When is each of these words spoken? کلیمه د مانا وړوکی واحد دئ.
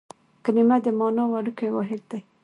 کلیمه 0.43 0.77
د 0.85 0.87
مانا 0.99 1.23
وړوکی 1.27 1.67
واحد 1.71 2.01
دئ. 2.09 2.21